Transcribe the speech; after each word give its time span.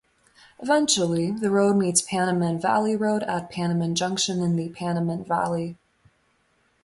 Eventually, 0.59 1.29
the 1.29 1.51
road 1.51 1.75
meets 1.75 2.01
Panamint 2.01 2.59
Valley 2.59 2.95
Road 2.95 3.21
at 3.21 3.51
Panamint 3.51 3.93
Junction 3.95 4.41
in 4.41 4.55
the 4.55 4.69
Panamint 4.69 5.27
Valley. 5.27 5.77